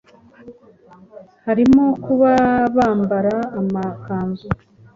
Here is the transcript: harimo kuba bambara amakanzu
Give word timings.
harimo 1.45 1.85
kuba 2.05 2.31
bambara 2.75 3.35
amakanzu 3.59 4.47